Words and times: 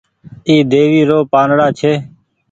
اي 0.47 0.55
ديوي 0.71 1.01
رو 1.09 1.19
پآنڙآ 1.31 1.67
ڇي۔ 1.79 1.93